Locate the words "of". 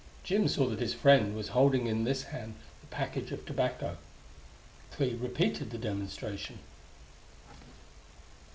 3.31-3.45